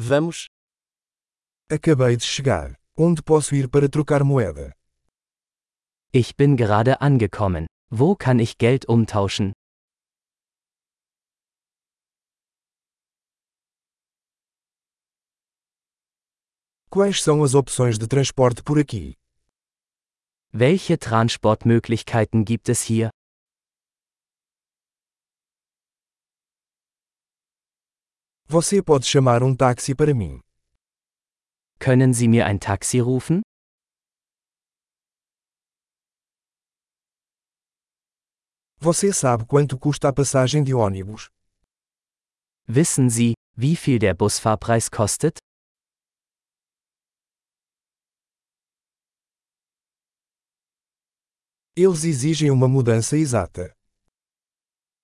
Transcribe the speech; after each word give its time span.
Vamos. 0.00 0.46
Acabei 1.68 2.16
de 2.16 2.24
chegar. 2.24 2.78
Onde 2.96 3.20
posso 3.20 3.56
ir 3.56 3.68
para 3.68 3.88
trocar 3.88 4.22
moeda? 4.22 4.72
Ich 6.12 6.36
bin 6.36 6.56
gerade 6.56 7.00
angekommen. 7.00 7.66
Wo 7.90 8.14
kann 8.14 8.38
ich 8.38 8.58
Geld 8.58 8.86
umtauschen? 8.86 9.52
Quais 16.88 17.20
são 17.20 17.42
as 17.42 17.56
opções 17.56 17.98
de 17.98 18.06
transporte 18.06 18.62
por 18.62 18.78
aqui? 18.78 19.16
Welche 20.52 20.96
Transportmöglichkeiten 20.96 22.44
gibt 22.44 22.68
es 22.68 22.82
hier? 22.82 23.10
Você 28.50 28.82
pode 28.82 29.04
chamar 29.04 29.42
um 29.42 29.54
táxi 29.54 29.94
para 29.94 30.14
mim. 30.14 30.40
Können 31.78 32.14
Sie 32.14 32.26
mir 32.26 32.46
ein 32.46 32.58
Taxi 32.58 32.98
rufen? 32.98 33.42
Você 38.80 39.12
sabe 39.12 39.44
quanto 39.44 39.78
custa 39.78 40.08
a 40.08 40.14
passagem 40.14 40.64
de 40.64 40.72
ônibus? 40.72 41.28
Wissen 42.66 43.10
Sie, 43.10 43.34
wie 43.54 43.76
viel 43.76 43.98
der 43.98 44.14
Busfahrpreis 44.14 44.88
kostet? 44.88 45.36
Eles 51.76 52.02
exigem 52.04 52.50
uma 52.50 52.66
mudança 52.66 53.14
exata. 53.18 53.74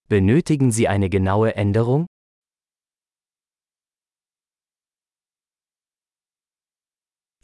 Benötigen 0.08 0.70
Sie 0.70 0.88
eine 0.88 1.10
genaue 1.10 1.54
Änderung? 1.54 2.06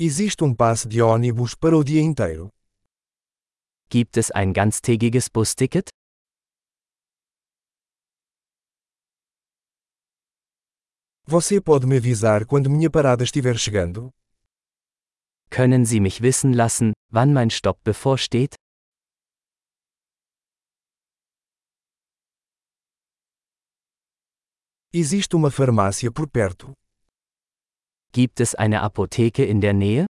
Existe 0.02 0.42
um 0.42 0.54
passe 0.54 0.88
de 0.88 1.02
ônibus 1.02 1.54
para 1.54 1.76
o 1.76 1.84
dia 1.84 2.00
inteiro. 2.00 2.48
Gibt 3.90 4.16
es 4.16 4.30
ein 4.30 4.50
ganztägiges 4.50 5.28
Busticket? 5.28 5.90
Você 11.26 11.60
pode 11.60 11.86
me 11.86 11.98
avisar 11.98 12.46
quando 12.46 12.70
minha 12.70 12.90
parada 12.90 13.24
estiver 13.24 13.58
chegando? 13.58 14.10
Können 15.50 15.84
Sie 15.84 16.00
mich 16.00 16.22
wissen 16.22 16.54
lassen, 16.54 16.94
wann 17.12 17.34
mein 17.34 17.50
Stopp 17.50 17.84
bevorsteht? 17.84 18.54
Existe 24.94 25.36
uma 25.36 25.50
farmácia 25.50 26.10
por 26.10 26.26
perto. 26.26 26.72
Gibt 28.12 28.40
es 28.40 28.56
eine 28.56 28.82
Apotheke 28.82 29.44
in 29.44 29.60
der 29.60 29.72
Nähe? 29.72 30.06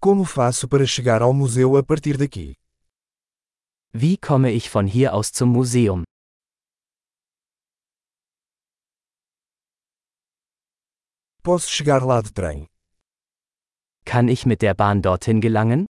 Como 0.00 0.24
faço 0.24 0.68
para 0.68 0.84
chegar 0.84 1.22
ao 1.22 1.32
museu 1.32 1.76
a 1.76 1.82
partir 1.84 2.16
daqui? 2.18 2.54
Wie 3.92 4.16
komme 4.16 4.50
ich 4.52 4.68
von 4.68 4.86
hier 4.88 5.14
aus 5.14 5.30
zum 5.30 5.52
Museum? 5.52 6.02
Posso 11.44 11.68
chegar 11.70 12.04
lá 12.04 12.20
de 12.20 12.32
trem. 12.32 12.66
Kann 14.04 14.28
ich 14.28 14.44
mit 14.44 14.60
der 14.60 14.74
Bahn 14.74 15.02
dorthin 15.02 15.40
gelangen? 15.40 15.86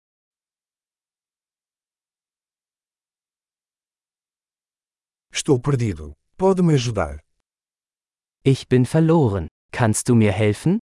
Estou 5.33 5.59
perdido. 5.59 6.15
Pode 6.39 6.63
me 6.63 6.75
ajudar? 6.75 7.21
Ich 8.45 8.69
bin 8.69 8.85
verloren. 8.85 9.49
Kannst 9.73 10.11
du 10.11 10.15
mir 10.15 10.33
helfen? 10.33 10.79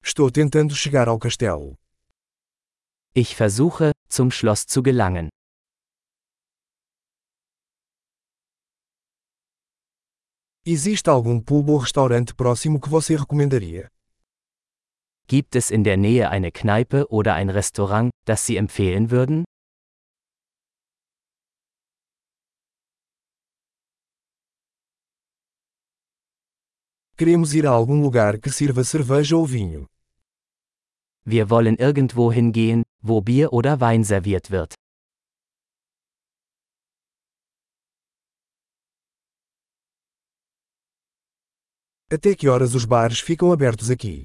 Estou 0.00 0.30
tentando 0.30 0.76
chegar 0.76 1.08
ao 1.08 1.18
castelo. 1.18 1.74
Ich 3.14 3.34
versuche, 3.34 3.90
zum 4.08 4.30
Schloss 4.30 4.66
zu 4.66 4.82
gelangen. 4.84 5.28
Existe 10.64 11.10
algum 11.10 11.42
pub 11.42 11.68
ou 11.68 11.78
restaurante 11.78 12.32
próximo 12.34 12.80
que 12.80 12.88
você 12.88 13.16
recomendaria? 13.16 13.88
Gibt 15.26 15.56
es 15.56 15.72
in 15.72 15.82
der 15.82 15.96
Nähe 15.96 16.30
eine 16.30 16.52
Kneipe 16.52 17.08
oder 17.10 17.34
ein 17.34 17.50
Restaurant, 17.50 18.10
das 18.24 18.46
Sie 18.46 18.56
empfehlen 18.56 19.10
würden? 19.10 19.44
Queremos 27.18 27.52
ir 27.52 27.66
a 27.66 27.70
algum 27.70 28.00
lugar 28.00 28.38
que 28.38 28.48
sirva 28.48 28.84
cerveja 28.84 29.36
ou 29.36 29.44
vinho. 29.44 29.88
Wir 31.26 31.50
wollen 31.50 31.74
irgendwo 31.76 32.30
hingehen, 32.30 32.84
wo 33.02 33.20
Bier 33.20 33.52
oder 33.52 33.80
Wein 33.80 34.04
serviert 34.04 34.52
wird. 34.52 34.74
Até 42.08 42.36
que 42.36 42.48
horas 42.48 42.76
os 42.76 42.84
bares 42.84 43.18
ficam 43.18 43.50
abertos 43.50 43.90
aqui? 43.90 44.22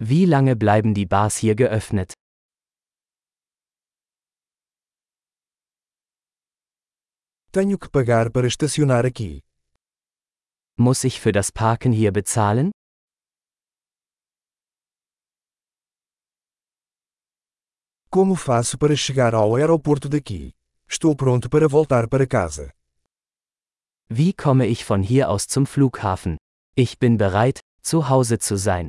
Wie 0.00 0.26
lange 0.26 0.56
bleiben 0.56 0.92
die 0.92 1.06
Bars 1.06 1.36
hier 1.36 1.54
geöffnet? 1.54 2.14
Tenho 7.52 7.78
que 7.78 7.88
pagar 7.88 8.32
para 8.32 8.48
estacionar 8.48 9.06
aqui. 9.06 9.40
Muss 10.76 11.04
ich 11.04 11.20
für 11.20 11.30
das 11.30 11.52
Parken 11.52 11.92
hier 11.92 12.10
bezahlen? 12.12 12.72
Como 18.10 18.34
faço 18.34 18.76
para 18.76 18.96
chegar 18.96 19.34
ao 19.34 19.54
aeroporto 19.54 20.08
daqui? 20.08 20.52
Estou 20.88 21.14
pronto 21.14 21.48
para 21.48 21.68
voltar 21.68 22.08
para 22.08 22.26
casa. 22.26 22.72
Wie 24.08 24.32
komme 24.32 24.66
ich 24.66 24.84
von 24.84 25.02
hier 25.02 25.30
aus 25.30 25.46
zum 25.46 25.64
Flughafen? 25.64 26.38
Ich 26.74 26.98
bin 26.98 27.16
bereit, 27.18 27.60
zu 27.80 28.08
Hause 28.08 28.38
zu 28.40 28.56
sein. 28.56 28.88